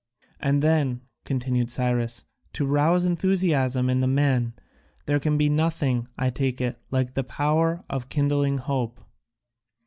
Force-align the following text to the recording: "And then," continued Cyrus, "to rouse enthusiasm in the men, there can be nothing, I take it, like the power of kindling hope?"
"And 0.39 0.63
then," 0.63 1.01
continued 1.25 1.69
Cyrus, 1.69 2.23
"to 2.53 2.65
rouse 2.65 3.05
enthusiasm 3.05 3.87
in 3.87 4.01
the 4.01 4.07
men, 4.07 4.53
there 5.05 5.19
can 5.19 5.37
be 5.37 5.47
nothing, 5.47 6.07
I 6.17 6.31
take 6.31 6.59
it, 6.59 6.81
like 6.89 7.13
the 7.13 7.23
power 7.23 7.83
of 7.87 8.09
kindling 8.09 8.57
hope?" 8.57 8.99